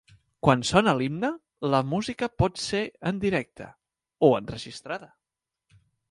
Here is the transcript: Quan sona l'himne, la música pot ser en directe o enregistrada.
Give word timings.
Quan 0.45 0.61
sona 0.67 0.93
l'himne, 0.99 1.29
la 1.73 1.81
música 1.89 2.29
pot 2.43 2.57
ser 2.63 2.81
en 3.11 3.19
directe 3.25 3.67
o 4.29 4.31
enregistrada. 4.39 5.11